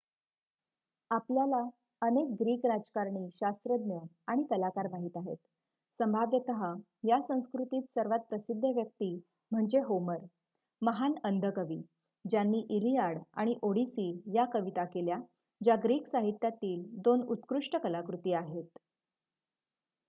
[1.11, 1.57] आपल्याला
[2.01, 3.97] अनेक ग्रीक राजकारणी शास्त्रज्ञ
[4.27, 5.37] आणि कलाकार माहित आहेत
[5.99, 6.49] संभाव्यत
[7.03, 9.13] या संस्कृतीत सर्वात प्रसिद्ध व्यक्ती
[9.51, 10.25] म्हणजे होमर
[10.81, 11.81] महान अंध कवी
[12.25, 15.19] ज्यांनी इलियाड आणि ओडिसी या कविता केल्या
[15.61, 18.79] ज्या ग्रीक साहित्यातील 2 उत्कृष्ट कलाकृती आहेत